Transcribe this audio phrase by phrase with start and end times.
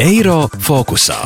[0.00, 1.16] Eiro fokusā.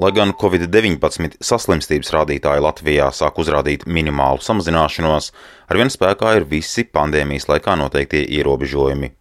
[0.00, 5.30] Lai gan Covid-19 saslimstības rādītāji Latvijā sāk uzrādīt minimālu samazināšanos,
[5.68, 9.12] arvien spēkā ir visi pandēmijas laikā noteiktie ierobežojumi.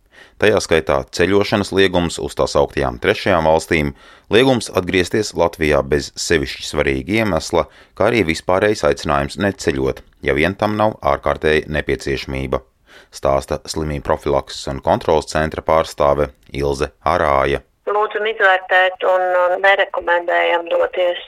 [0.41, 3.93] Tajā skaitā ceļošanas liegums uz tās augtajām trešajām valstīm,
[4.33, 10.75] liegums atgriezties Latvijā bez sevišķi svarīga iemesla, kā arī vispārējais aicinājums neceļot, ja vien tam
[10.79, 12.63] nav ārkārtēji nepieciešamība
[13.11, 19.23] stāsta slimību profilakses un kontrolas centra pārstāve Ilze Arāja lūdzam izvērtēt un
[19.63, 21.19] nerekomendējam doties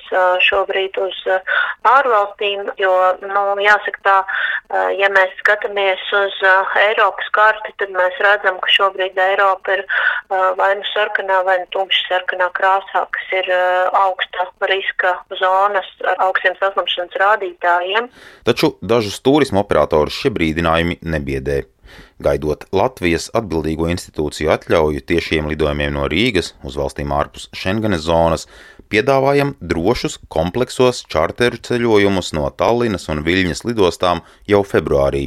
[0.46, 1.18] šobrīd uz
[1.90, 4.16] ārvalstīm, jo, nu, jāsaka tā,
[4.96, 6.40] ja mēs skatāmies uz
[6.86, 9.86] Eiropas karti, tad mēs redzam, ka šobrīd Eiropa ir
[10.30, 13.52] vai nu sarkanā, vai nu tumši sarkanā krāsā, kas ir
[13.92, 18.12] augsta riska zonas ar augstiem saslimšanas rādītājiem.
[18.48, 21.64] Taču dažus turismu operatorus šie brīdinājumi nebiedē.
[22.24, 28.46] Gaidot Latvijas atbildīgo institūciju atļauju tiešiem lidojumiem no Rīgas uz valstīm ārpus Schengenes zonas,
[28.88, 35.26] piedāvājam drošus kompleksos čarteru ceļojumus no Tallinas un Viļņas lidostām jau februārī.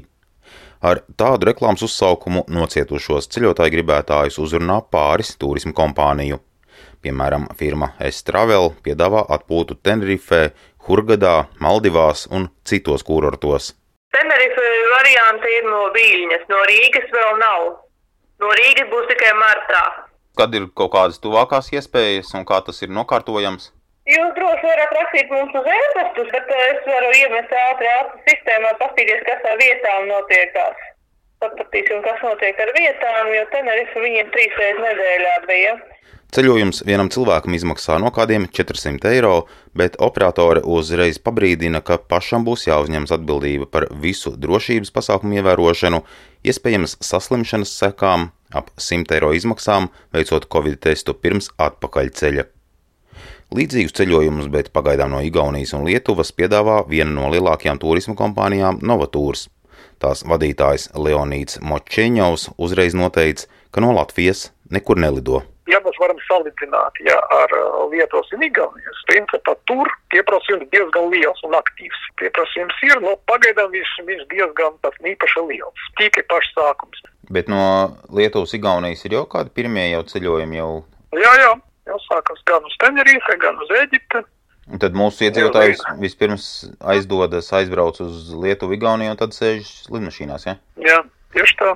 [0.81, 6.41] Ar tādu reklāmas uzsaukumu nocietušos ceļotāju gribētājus uzrunā pāris turismu kompāniju.
[7.05, 10.55] Piemēram, firma S-Travel piedāvā atpūtu Tenerifē,
[10.89, 13.75] Hurgadā, Maldivās un citos kurortos.
[15.09, 17.62] Varianti ir no Viļņas, no Rīgas vēl nav.
[18.42, 19.81] No Rīgas būs tikai martā.
[20.37, 23.70] Kad ir kaut kādas tuvākās iespējas un kā tas ir nokārtojams?
[24.12, 28.75] Jūs droši varat rakstīt mums uz e-pastus, bet eh, es varu iemest ātri ātri sistēmā,
[28.83, 30.84] paskatīties, kas ar vietām notiekās.
[31.41, 35.75] Paskatīsim, kas notiek ar vietām, jo Tenerife viņiem trīs reizes nedēļā bija.
[36.29, 42.67] Ceļojums vienam cilvēkam izmaksā no kādiem 400 eiro, bet operatore uzreiz pabrīdina, ka pašam būs
[42.67, 46.03] jāuzņemas atbildība par visu drošības pasākumu ievērošanu,
[46.45, 52.45] iespējams saslimšanas sekām, ap 100 eiro izmaksām, veicot covid testu pirms atpakaļceļa.
[53.56, 59.49] Līdzīgus ceļojumus, bet pagaidām no Igaunijas un Lietuvas piedāvā viena no lielākajām turismu kompānijām Novatūras.
[59.97, 65.47] Tās vadītājs Leonīds Močeņovs uzreiz noteica, ka no Latvijas nekur nelido
[65.78, 71.43] ja mēs varam salīdzināt ja, ar uh, Lietuvas un Igaunijas, principā tur pieprasījums diezgan liels
[71.47, 72.00] un aktīvs.
[72.21, 77.05] Pieprasījums ir, no nu, pagaidām viņš, viņš diezgan tāds īpaši liels, tikai pašs sākums.
[77.31, 77.62] Bet no
[78.15, 80.72] Lietuvas, Igaunijas ir jau kādi pirmie jau ceļojumi jau?
[81.17, 81.53] Jā, jā,
[81.93, 84.25] jau sākas gan uz Tenerife, gan uz Eģipte.
[84.69, 86.47] Un tad mūsu iedzīvotājs vispirms
[86.93, 90.59] aizdodas, aizbrauc uz Lietuvu, Igauniju un tad sēž lidmašīnās, ja?
[90.84, 90.99] Jā,
[91.37, 91.71] tieši tā.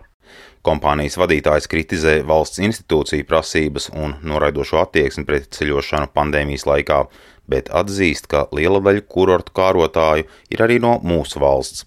[0.62, 7.00] Kompānijas vadītājs kritizē valsts institūciju prasības un noraidošo attieksmi pret ceļošanu pandēmijas laikā,
[7.50, 11.82] bet atzīst, ka liela daļa kurortu kārotāju ir arī no mūsu valsts.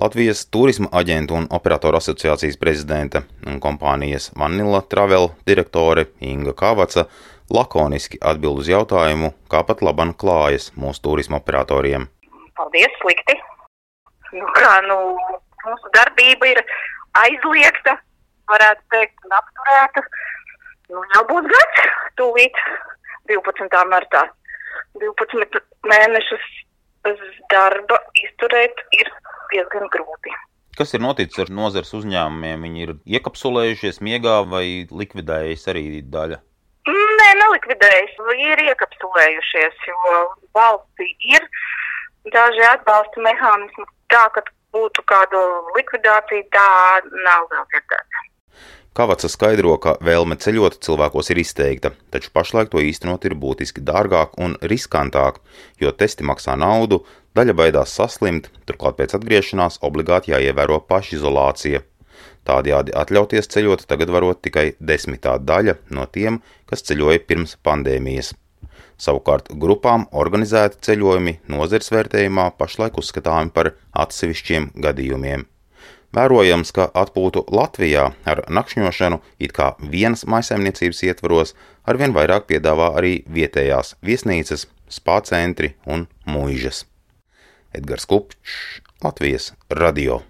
[0.00, 7.06] Latvijas turisma aģentu un operatoru asociācijas prezidente un kompānijas Vanilla Travel direktore Inga Kavaca
[7.52, 12.08] lakoniski atbild uz jautājumu, kā pat laban klājas mūsu turisma operatoriem.
[12.56, 13.36] Paldies, slikti!
[14.32, 14.98] Nu, kā, nu,
[15.68, 16.64] mūsu darbība ir
[17.16, 17.96] aizliegta,
[18.50, 20.02] varētu teikt, un apturēta.
[20.92, 21.86] Nu, jau būs gads,
[22.20, 22.60] tūlīt
[23.30, 23.84] 12.
[23.90, 24.26] martā.
[25.00, 26.44] 12 mēnešus
[27.06, 29.10] bez darba izturēt ir
[29.52, 30.34] diezgan grūti.
[30.76, 32.64] Kas ir noticis ar nozares uzņēmumiem?
[32.66, 36.38] Viņi ir iekapsulējušies miegā vai likvidējušies arī daļa?
[36.86, 38.34] Nē, nelikvidējušies.
[38.50, 40.18] Ir iekapsulējušies, jo
[40.58, 41.48] valstī ir
[42.34, 44.44] daži atbalsta mehānismi tā, ka
[44.76, 45.40] būtu kādu
[45.78, 46.68] likvidāciju, tā
[47.24, 48.25] nav vēl dzirdēta.
[48.96, 54.38] Kavaca skaidro, ka vēlme ceļot cilvēkos ir izteikta, taču pašlaik to īstenot ir būtiski dārgāk
[54.40, 55.42] un riskantāk,
[55.82, 57.02] jo testi maksā naudu,
[57.36, 61.82] daļa baidās saslimt, turklāt pēc atgriešanās obligāti jāievēro pašizolācija.
[62.48, 68.32] Tādējādi atļauties ceļot tagad varot tikai desmitā daļa no tiem, kas ceļoja pirms pandēmijas.
[68.96, 73.74] Savukārt grupām organizēti ceļojumi nozares vērtējumā pašlaik uzskatāmi par
[74.06, 75.44] atsevišķiem gadījumiem.
[76.16, 81.52] Vērojams, ka atpūtu Latvijā ar nakšņošanu it kā vienas maisaimniecības ietvaros
[81.84, 86.86] arvien vairāk piedāvā arī vietējās viesnīcas, spā centri un mūžas.
[87.76, 90.22] Edgars Kupčs, Latvijas radio.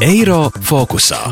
[0.00, 1.22] Eiro fokusā.